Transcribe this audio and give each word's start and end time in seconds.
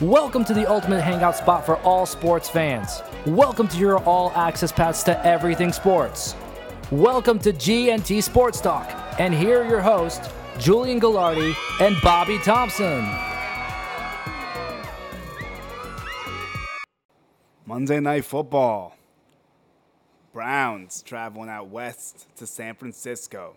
Welcome 0.00 0.46
to 0.46 0.54
the 0.54 0.66
ultimate 0.66 1.02
hangout 1.02 1.36
spot 1.36 1.66
for 1.66 1.76
all 1.80 2.06
sports 2.06 2.48
fans. 2.48 3.02
Welcome 3.26 3.68
to 3.68 3.76
your 3.76 3.98
all 4.04 4.32
access 4.34 4.72
pass 4.72 5.02
to 5.02 5.26
everything 5.26 5.74
sports. 5.74 6.34
Welcome 6.90 7.38
to 7.40 7.52
GNT 7.52 8.22
Sports 8.22 8.62
Talk. 8.62 8.90
And 9.18 9.34
here 9.34 9.60
are 9.60 9.68
your 9.68 9.82
hosts, 9.82 10.26
Julian 10.58 11.02
Gallardi 11.02 11.54
and 11.82 11.96
Bobby 12.02 12.38
Thompson. 12.38 13.06
Monday 17.66 18.00
Night 18.00 18.24
Football. 18.24 18.96
Browns 20.32 21.02
traveling 21.02 21.50
out 21.50 21.68
west 21.68 22.26
to 22.36 22.46
San 22.46 22.74
Francisco. 22.74 23.54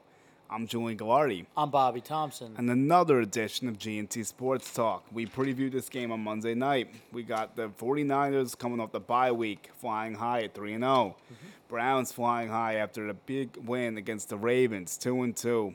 I'm 0.54 0.68
Julian 0.68 1.00
Gallardi. 1.00 1.48
I'm 1.58 1.72
Bobby 1.72 2.00
Thompson. 2.00 2.54
And 2.60 2.70
another 2.70 3.22
edition 3.22 3.68
of 3.68 3.80
GNT 3.80 4.24
Sports 4.24 4.72
Talk. 4.72 5.04
We 5.12 5.26
previewed 5.26 5.72
this 5.72 5.90
game 5.90 6.12
on 6.12 6.20
Monday 6.20 6.54
night. 6.54 6.94
We 7.12 7.24
got 7.24 7.56
the 7.56 7.70
49ers 7.70 8.56
coming 8.56 8.80
off 8.80 8.92
the 8.92 9.00
bye 9.00 9.32
week, 9.32 9.72
flying 9.80 10.14
high 10.14 10.44
at 10.44 10.54
3 10.54 10.74
0. 10.74 10.80
Mm-hmm. 10.80 11.34
Browns 11.68 12.12
flying 12.12 12.50
high 12.50 12.76
after 12.76 13.10
a 13.10 13.16
big 13.16 13.58
win 13.66 13.98
against 13.98 14.30
the 14.30 14.38
Ravens, 14.38 14.96
2 14.96 15.24
and 15.24 15.36
2. 15.36 15.74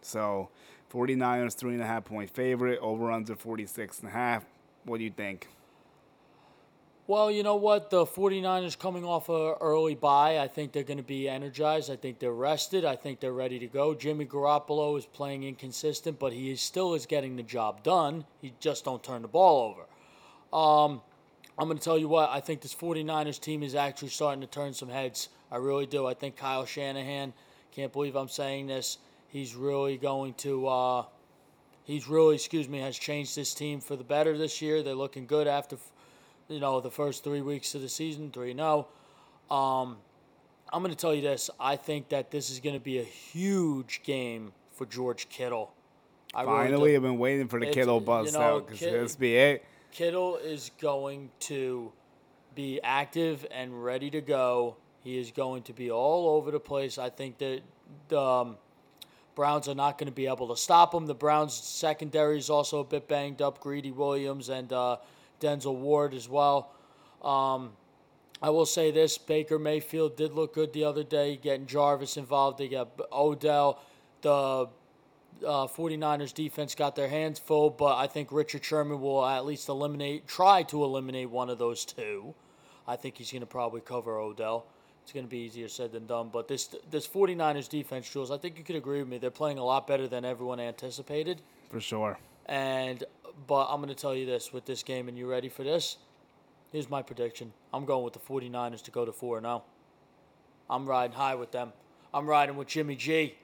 So, 0.00 0.48
49ers, 0.92 1.60
3.5 1.60 2.04
point 2.04 2.30
favorite, 2.30 2.78
over 2.78 3.10
under 3.10 3.34
46.5. 3.34 4.42
What 4.84 4.98
do 4.98 5.02
you 5.02 5.10
think? 5.10 5.48
Well, 7.10 7.28
you 7.28 7.42
know 7.42 7.56
what? 7.56 7.90
The 7.90 8.06
49ers 8.06 8.78
coming 8.78 9.04
off 9.04 9.28
a 9.28 9.54
early 9.60 9.96
bye. 9.96 10.38
I 10.38 10.46
think 10.46 10.70
they're 10.70 10.84
going 10.84 10.98
to 10.98 11.02
be 11.02 11.28
energized. 11.28 11.90
I 11.90 11.96
think 11.96 12.20
they're 12.20 12.30
rested. 12.30 12.84
I 12.84 12.94
think 12.94 13.18
they're 13.18 13.32
ready 13.32 13.58
to 13.58 13.66
go. 13.66 13.94
Jimmy 13.94 14.26
Garoppolo 14.26 14.96
is 14.96 15.06
playing 15.06 15.42
inconsistent, 15.42 16.20
but 16.20 16.32
he 16.32 16.52
is 16.52 16.60
still 16.60 16.94
is 16.94 17.06
getting 17.06 17.34
the 17.34 17.42
job 17.42 17.82
done. 17.82 18.26
He 18.40 18.52
just 18.60 18.84
don't 18.84 19.02
turn 19.02 19.22
the 19.22 19.28
ball 19.28 19.74
over. 19.74 19.82
Um, 20.56 21.02
I'm 21.58 21.66
going 21.66 21.78
to 21.78 21.82
tell 21.82 21.98
you 21.98 22.06
what. 22.06 22.30
I 22.30 22.38
think 22.38 22.60
this 22.60 22.76
49ers 22.76 23.40
team 23.40 23.64
is 23.64 23.74
actually 23.74 24.10
starting 24.10 24.42
to 24.42 24.46
turn 24.46 24.72
some 24.72 24.88
heads. 24.88 25.30
I 25.50 25.56
really 25.56 25.86
do. 25.86 26.06
I 26.06 26.14
think 26.14 26.36
Kyle 26.36 26.64
Shanahan, 26.64 27.32
can't 27.72 27.92
believe 27.92 28.14
I'm 28.14 28.28
saying 28.28 28.68
this, 28.68 28.98
he's 29.30 29.56
really 29.56 29.96
going 29.96 30.34
to 30.34 30.68
uh, 30.68 31.04
he's 31.82 32.06
really, 32.06 32.36
excuse 32.36 32.68
me, 32.68 32.78
has 32.78 32.96
changed 32.96 33.34
this 33.34 33.52
team 33.52 33.80
for 33.80 33.96
the 33.96 34.04
better 34.04 34.38
this 34.38 34.62
year. 34.62 34.84
They're 34.84 34.94
looking 34.94 35.26
good 35.26 35.48
after 35.48 35.76
you 36.50 36.60
know, 36.60 36.80
the 36.80 36.90
first 36.90 37.24
three 37.24 37.40
weeks 37.40 37.74
of 37.74 37.80
the 37.80 37.88
season, 37.88 38.30
3 38.30 38.54
0. 38.54 38.88
Um, 39.50 39.96
I'm 40.72 40.82
going 40.82 40.90
to 40.90 40.96
tell 40.96 41.14
you 41.14 41.22
this. 41.22 41.48
I 41.58 41.76
think 41.76 42.10
that 42.10 42.30
this 42.30 42.50
is 42.50 42.60
going 42.60 42.74
to 42.74 42.80
be 42.80 42.98
a 42.98 43.04
huge 43.04 44.02
game 44.04 44.52
for 44.72 44.84
George 44.86 45.28
Kittle. 45.28 45.72
I 46.34 46.44
Finally, 46.44 46.70
really 46.72 46.96
I've 46.96 47.02
been 47.02 47.18
waiting 47.18 47.48
for 47.48 47.58
the 47.58 47.66
Kittle 47.66 47.96
you 47.96 48.06
bust 48.06 48.34
know, 48.34 48.40
out 48.40 48.66
because 48.66 48.80
Kid- 48.80 48.94
this 48.94 49.16
be 49.16 49.36
it. 49.36 49.64
Kittle 49.92 50.36
is 50.36 50.70
going 50.80 51.30
to 51.40 51.90
be 52.54 52.80
active 52.82 53.46
and 53.50 53.82
ready 53.84 54.10
to 54.10 54.20
go. 54.20 54.76
He 55.02 55.18
is 55.18 55.30
going 55.30 55.62
to 55.64 55.72
be 55.72 55.90
all 55.90 56.36
over 56.36 56.50
the 56.50 56.60
place. 56.60 56.98
I 56.98 57.10
think 57.10 57.38
that 57.38 57.62
the 58.08 58.20
um, 58.20 58.56
Browns 59.34 59.68
are 59.68 59.74
not 59.74 59.98
going 59.98 60.06
to 60.06 60.12
be 60.14 60.26
able 60.26 60.48
to 60.48 60.56
stop 60.56 60.94
him. 60.94 61.06
The 61.06 61.14
Browns' 61.14 61.54
secondary 61.54 62.38
is 62.38 62.50
also 62.50 62.80
a 62.80 62.84
bit 62.84 63.08
banged 63.08 63.42
up. 63.42 63.60
Greedy 63.60 63.90
Williams 63.90 64.48
and 64.48 64.72
uh, 64.72 64.98
Denzel 65.40 65.76
Ward 65.76 66.14
as 66.14 66.28
well. 66.28 66.72
Um, 67.22 67.72
I 68.42 68.50
will 68.50 68.66
say 68.66 68.90
this 68.90 69.18
Baker 69.18 69.58
Mayfield 69.58 70.16
did 70.16 70.32
look 70.32 70.54
good 70.54 70.72
the 70.72 70.84
other 70.84 71.04
day, 71.04 71.36
getting 71.36 71.66
Jarvis 71.66 72.16
involved. 72.16 72.58
They 72.58 72.68
got 72.68 72.88
Odell. 73.12 73.82
The 74.22 74.68
uh, 75.46 75.66
49ers 75.66 76.32
defense 76.32 76.74
got 76.74 76.96
their 76.96 77.08
hands 77.08 77.38
full, 77.38 77.70
but 77.70 77.96
I 77.96 78.06
think 78.06 78.32
Richard 78.32 78.64
Sherman 78.64 79.00
will 79.00 79.24
at 79.24 79.44
least 79.44 79.68
eliminate, 79.68 80.26
try 80.26 80.62
to 80.64 80.84
eliminate 80.84 81.30
one 81.30 81.50
of 81.50 81.58
those 81.58 81.84
two. 81.84 82.34
I 82.86 82.96
think 82.96 83.18
he's 83.18 83.30
going 83.30 83.40
to 83.40 83.46
probably 83.46 83.80
cover 83.80 84.18
Odell. 84.18 84.66
It's 85.02 85.12
going 85.12 85.26
to 85.26 85.30
be 85.30 85.38
easier 85.38 85.68
said 85.68 85.92
than 85.92 86.06
done. 86.06 86.30
But 86.32 86.48
this 86.48 86.74
this 86.90 87.06
49ers 87.06 87.68
defense, 87.68 88.08
Jules, 88.10 88.30
I 88.30 88.38
think 88.38 88.58
you 88.58 88.64
could 88.64 88.76
agree 88.76 89.00
with 89.00 89.08
me. 89.08 89.18
They're 89.18 89.30
playing 89.30 89.58
a 89.58 89.64
lot 89.64 89.86
better 89.86 90.06
than 90.06 90.24
everyone 90.24 90.60
anticipated. 90.60 91.40
For 91.70 91.80
sure. 91.80 92.18
And 92.46 93.04
but 93.46 93.66
I'm 93.70 93.76
going 93.80 93.88
to 93.88 93.94
tell 93.94 94.14
you 94.14 94.26
this 94.26 94.52
with 94.52 94.64
this 94.66 94.82
game, 94.82 95.08
and 95.08 95.16
you 95.16 95.28
ready 95.28 95.48
for 95.48 95.62
this? 95.62 95.96
Here's 96.72 96.88
my 96.88 97.02
prediction. 97.02 97.52
I'm 97.72 97.84
going 97.84 98.04
with 98.04 98.12
the 98.12 98.18
49ers 98.20 98.82
to 98.84 98.90
go 98.90 99.04
to 99.04 99.12
4 99.12 99.40
0. 99.40 99.62
I'm 100.68 100.86
riding 100.86 101.16
high 101.16 101.34
with 101.34 101.50
them. 101.50 101.72
I'm 102.14 102.26
riding 102.28 102.56
with 102.56 102.68
Jimmy 102.68 102.96
G. 102.96 103.34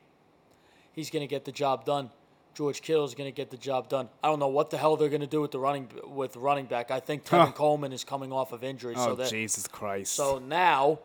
He's 0.92 1.10
going 1.10 1.22
to 1.22 1.26
get 1.26 1.44
the 1.44 1.52
job 1.52 1.84
done. 1.84 2.10
George 2.54 2.80
Kittle's 2.80 3.14
going 3.14 3.30
to 3.30 3.36
get 3.36 3.50
the 3.50 3.56
job 3.58 3.88
done. 3.88 4.08
I 4.24 4.28
don't 4.28 4.38
know 4.38 4.48
what 4.48 4.70
the 4.70 4.78
hell 4.78 4.96
they're 4.96 5.10
going 5.10 5.20
to 5.20 5.26
do 5.26 5.42
with 5.42 5.50
the 5.50 5.58
running 5.58 5.88
with 6.06 6.36
running 6.36 6.64
back. 6.66 6.90
I 6.90 7.00
think 7.00 7.24
Tevin. 7.26 7.54
Coleman 7.54 7.92
is 7.92 8.02
coming 8.02 8.32
off 8.32 8.52
of 8.52 8.64
injury, 8.64 8.94
Oh, 8.96 9.08
so 9.08 9.14
that 9.16 9.28
Jesus 9.28 9.66
Christ. 9.68 10.14
so 10.14 10.38
now 10.38 11.00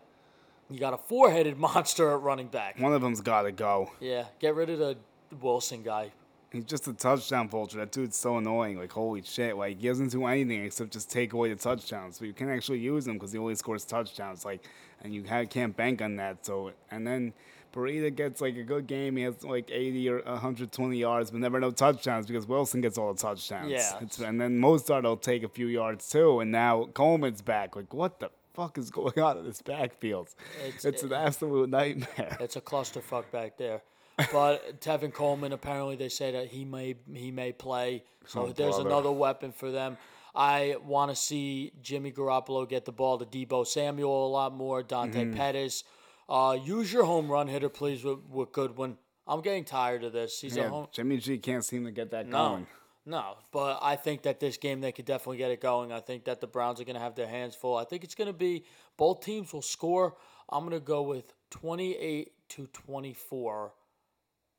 you 0.69 0.80
got 0.80 0.94
a 0.94 0.97
four-headed 0.97 1.57
monster 1.68 2.09
at 2.12 2.22
running 2.22 2.47
back. 2.47 2.80
One 2.80 2.94
of 2.94 3.01
them's 3.01 3.19
got 3.19 3.41
to 3.41 3.51
go. 3.51 3.91
Yeah, 4.00 4.25
get 4.40 4.56
rid 4.56 4.69
of 4.69 4.80
the 4.80 4.97
Wilson 5.41 5.84
guy. 5.84 6.12
He's 6.51 6.66
just 6.66 6.88
a 6.88 6.94
touchdown 6.94 7.47
vulture. 7.47 7.78
That 7.78 7.91
dude's 7.91 8.17
so 8.17 8.38
annoying. 8.38 8.78
Like, 8.78 8.91
holy 8.91 9.22
shit. 9.23 9.56
Like, 9.56 9.79
he 9.79 9.88
doesn't 9.88 10.09
do 10.09 10.25
anything 10.25 10.66
except 10.66 10.91
just 10.91 11.09
take 11.09 11.31
away 11.31 11.50
the 11.50 11.56
touchdowns. 11.56 12.19
But 12.19 12.28
you 12.28 12.34
can't 12.34 12.51
actually 12.51 12.79
use 12.79 13.07
him 13.07 13.13
because 13.13 13.31
he 13.31 13.39
only 13.39 13.56
scores 13.56 13.85
touchdowns. 13.85 14.44
Like, 14.44 14.66
and 15.01 15.13
you 15.16 15.23
can't 15.23 15.75
bank 15.78 16.01
on 16.01 16.17
that. 16.17 16.45
So, 16.45 16.73
and 16.91 17.07
then 17.07 17.31
Breida 17.73 18.13
gets 18.13 18.41
like 18.41 18.57
a 18.57 18.63
good 18.63 18.85
game. 18.85 19.16
He 19.16 19.23
has 19.23 19.44
like 19.45 19.72
80 19.72 20.09
or 20.09 20.22
120 20.23 20.97
yards, 20.97 21.31
but 21.31 21.39
never 21.39 21.57
no 21.62 21.72
touchdowns 21.72 22.28
because 22.28 22.45
Wilson 22.45 22.81
gets 22.81 22.97
all 22.97 23.13
the 23.13 23.22
touchdowns. 23.22 23.72
Yeah. 23.72 24.00
It's, 24.01 24.19
and 24.19 24.39
then 24.41 24.59
Mostert 24.59 25.03
will 25.03 25.16
take 25.16 25.44
a 25.44 25.50
few 25.50 25.68
yards 25.68 26.09
too. 26.09 26.41
And 26.41 26.51
now 26.51 26.89
Coleman's 26.94 27.41
back. 27.41 27.78
Like, 27.78 27.94
what 27.94 28.19
the 28.19 28.29
fuck 28.53 28.78
is 28.78 28.91
going 28.91 29.18
on 29.19 29.38
in 29.38 29.45
this 29.45 29.62
backfield? 29.62 30.28
It's, 30.68 30.83
It's- 30.83 31.03
an 31.03 31.13
absolute 31.13 31.69
nightmare. 31.69 32.35
It's 32.41 32.57
a 32.57 32.62
clusterfuck 32.62 33.31
back 33.31 33.57
there. 33.57 33.81
But 34.32 34.82
Tevin 34.82 35.14
Coleman, 35.14 35.52
apparently, 35.52 35.96
they 35.96 36.10
say 36.10 36.32
that 36.32 36.48
he 36.48 36.66
may 36.66 36.96
he 37.14 37.32
may 37.32 37.52
play. 37.52 38.04
So 38.26 38.42
Oh, 38.42 38.46
there's 38.52 38.76
brother. 38.76 38.90
another 38.90 39.12
weapon 39.12 39.52
for 39.52 39.72
them. 39.72 39.98
I 40.36 40.76
want 40.86 41.10
to 41.12 41.16
see 41.16 41.72
Jimmy 41.82 42.12
Garoppolo 42.12 42.68
get 42.70 42.86
the 42.86 42.92
ball 42.92 43.18
to 43.18 43.26
Deebo 43.26 43.66
Samuel 43.68 44.28
a 44.28 44.30
lot 44.30 44.54
more. 44.54 44.84
Dante 44.84 45.26
Mm-hmm. 45.26 45.36
Pettis. 45.38 45.84
Uh, 46.30 46.58
use 46.64 46.94
your 46.94 47.04
home 47.04 47.30
run 47.30 47.48
hitter, 47.48 47.68
please, 47.68 48.04
with, 48.04 48.20
with 48.30 48.52
Goodwin. 48.54 48.98
I'm 49.28 49.42
getting 49.42 49.66
tired 49.66 50.04
of 50.06 50.14
this. 50.14 50.40
He's 50.40 50.56
a 50.56 50.62
Yeah, 50.62 50.70
home. 50.70 50.88
Jimmy 50.94 51.18
G 51.18 51.38
can't 51.38 51.66
seem 51.66 51.84
to 51.86 51.92
get 51.92 52.12
that 52.12 52.28
No, 52.28 52.50
going. 52.50 52.68
no. 53.06 53.36
But 53.52 53.80
I 53.82 53.96
think 53.98 54.22
that 54.22 54.40
this 54.40 54.56
game 54.58 54.80
they 54.80 54.92
could 54.94 55.06
definitely 55.06 55.38
get 55.38 55.52
it 55.52 55.60
going. 55.60 55.92
I 55.92 56.00
think 56.00 56.24
that 56.26 56.40
the 56.40 56.48
Browns 56.48 56.80
are 56.80 56.86
going 56.86 56.96
to 56.96 57.02
have 57.02 57.16
their 57.16 57.28
hands 57.28 57.56
full. 57.56 57.76
I 57.76 57.84
think 57.84 58.04
it's 58.06 58.16
going 58.16 58.28
to 58.28 58.34
be 58.34 58.64
both 58.98 59.22
teams 59.26 59.52
will 59.52 59.62
score. 59.62 60.16
I'm 60.50 60.62
going 60.66 60.80
to 60.80 60.86
go 60.86 61.02
with 61.02 61.34
28 61.50 62.32
to 62.50 62.68
24 62.68 63.74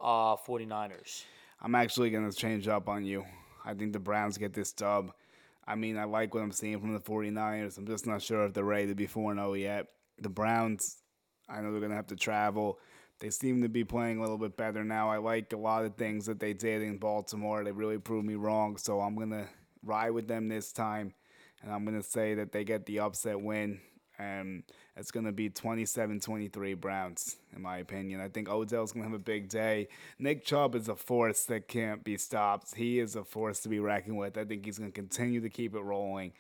uh 0.03 0.37
49ers. 0.37 1.25
I'm 1.61 1.75
actually 1.75 2.11
going 2.11 2.29
to 2.29 2.37
change 2.37 2.67
up 2.67 2.89
on 2.89 3.05
you. 3.05 3.25
I 3.65 3.75
think 3.75 3.93
the 3.93 4.01
Browns 4.01 4.37
get 4.37 4.53
this 4.53 4.73
dub. 4.73 5.13
I 5.67 5.77
mean, 5.77 5.97
I 5.97 6.05
like 6.05 6.35
what 6.35 6.43
I'm 6.43 6.51
seeing 6.51 6.81
from 6.81 6.93
the 6.93 7.01
49ers. 7.01 7.79
I'm 7.79 7.87
just 7.87 8.07
not 8.07 8.21
sure 8.21 8.45
if 8.47 8.53
they're 8.53 8.65
ready 8.65 8.89
to 8.89 8.95
be 8.95 9.07
4 9.07 9.35
0 9.35 9.55
yet. 9.55 9.87
The 10.19 10.29
Browns, 10.29 10.99
I 11.49 11.61
know 11.61 11.71
they're 11.71 11.81
going 11.81 11.91
to 11.91 11.97
have 11.97 12.09
to 12.09 12.17
travel. 12.17 12.79
They 13.21 13.31
seem 13.31 13.63
to 13.63 13.69
be 13.69 13.85
playing 13.85 14.19
a 14.19 14.21
little 14.21 14.39
bit 14.39 14.57
better 14.57 14.83
now. 14.83 15.09
I 15.09 15.19
like 15.19 15.53
a 15.53 15.57
lot 15.57 15.85
of 15.85 15.95
things 15.95 16.27
that 16.27 16.41
they 16.41 16.53
did 16.53 16.83
in 16.83 16.99
Baltimore. 16.99 17.63
They 17.63 17.71
really 17.71 17.99
proved 17.99 18.27
me 18.27 18.35
wrong. 18.35 18.77
So 18.77 19.01
I'm 19.01 19.15
going 19.15 19.31
to 19.31 19.47
ride 19.85 20.11
with 20.11 20.27
them 20.27 20.49
this 20.49 20.73
time. 20.73 21.15
And 21.63 21.73
I'm 21.73 21.85
going 21.85 22.01
to 22.01 22.09
say 22.09 22.35
that 22.35 22.51
they 22.51 22.65
get 22.65 22.87
the 22.87 22.99
upset 22.99 23.41
win. 23.41 23.81
And 24.19 24.63
it's 24.97 25.11
going 25.11 25.27
to 25.27 25.33
be 25.33 25.49
27 25.49 26.21
23 26.21 26.75
Browns, 26.75 27.37
in 27.55 27.63
my 27.63 27.79
opinion. 27.79 28.21
I 28.21 28.29
think 28.29 28.49
Odell's 28.49 28.93
going 28.93 29.05
to 29.05 29.11
have 29.11 29.19
a 29.19 29.23
big 29.23 29.49
day. 29.49 29.89
Nick 30.19 30.45
Chubb 30.45 30.75
is 30.75 30.89
a 30.89 30.97
force 30.97 31.45
that 31.45 31.67
can't 31.67 32.05
be 32.05 32.17
stopped. 32.19 32.75
He 32.75 32.99
is 32.99 33.17
a 33.17 33.25
force 33.25 33.61
to 33.61 33.69
be 33.69 33.81
reckoned 33.81 34.19
with. 34.19 34.37
I 34.37 34.45
think 34.45 34.65
he's 34.65 34.79
going 34.79 34.93
to 34.93 34.95
continue 34.95 35.41
to 35.41 35.49
keep 35.49 35.75
it 35.75 35.81
rolling. 35.81 36.33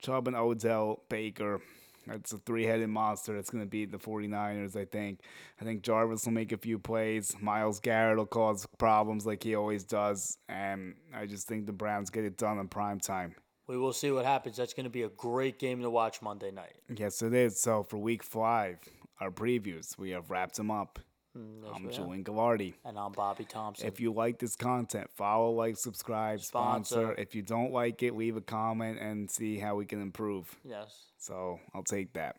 Chubb 0.00 0.28
and 0.28 0.36
Odell, 0.36 1.02
Baker, 1.08 1.60
that's 2.06 2.32
a 2.32 2.38
three 2.38 2.64
headed 2.64 2.88
monster 2.88 3.34
that's 3.34 3.50
going 3.50 3.62
to 3.62 3.68
beat 3.68 3.92
the 3.92 3.98
49ers, 3.98 4.76
I 4.76 4.84
think. 4.84 5.20
I 5.60 5.64
think 5.64 5.82
Jarvis 5.82 6.24
will 6.24 6.32
make 6.32 6.52
a 6.52 6.56
few 6.56 6.78
plays. 6.78 7.36
Myles 7.40 7.80
Garrett 7.80 8.18
will 8.18 8.26
cause 8.26 8.66
problems 8.78 9.26
like 9.26 9.42
he 9.42 9.54
always 9.54 9.84
does. 9.84 10.38
And 10.48 10.94
I 11.14 11.26
just 11.26 11.46
think 11.46 11.66
the 11.66 11.72
Browns 11.72 12.10
get 12.10 12.24
it 12.24 12.36
done 12.36 12.58
in 12.58 12.68
prime 12.68 13.00
time. 13.00 13.34
We 13.70 13.76
will 13.76 13.92
see 13.92 14.10
what 14.10 14.24
happens. 14.24 14.56
That's 14.56 14.74
going 14.74 14.82
to 14.82 14.90
be 14.90 15.04
a 15.04 15.08
great 15.10 15.60
game 15.60 15.80
to 15.82 15.90
watch 15.90 16.20
Monday 16.22 16.50
night. 16.50 16.74
Yes, 16.92 17.22
it 17.22 17.32
is. 17.32 17.62
So 17.62 17.84
for 17.84 17.98
week 17.98 18.24
five, 18.24 18.78
our 19.20 19.30
previews, 19.30 19.96
we 19.96 20.10
have 20.10 20.28
wrapped 20.28 20.56
them 20.56 20.72
up. 20.72 20.98
Mm, 21.38 21.62
yes, 21.62 21.72
I'm. 21.76 21.90
Julian 21.92 22.24
Gallardi. 22.24 22.74
And 22.84 22.98
I'm 22.98 23.12
Bobby 23.12 23.44
Thompson. 23.44 23.86
If 23.86 24.00
you 24.00 24.12
like 24.12 24.40
this 24.40 24.56
content, 24.56 25.08
follow, 25.14 25.52
like, 25.52 25.76
subscribe, 25.76 26.40
sponsor. 26.40 26.94
Sponsor. 26.94 27.14
If 27.16 27.36
you 27.36 27.42
don't 27.42 27.70
like 27.72 28.02
it, 28.02 28.16
leave 28.16 28.36
a 28.36 28.40
comment 28.40 28.98
and 28.98 29.30
see 29.30 29.56
how 29.60 29.76
we 29.76 29.86
can 29.86 30.02
improve. 30.02 30.52
yes. 30.64 30.92
So 31.18 31.60
I'll 31.72 31.84
take 31.84 32.14
that. 32.14 32.34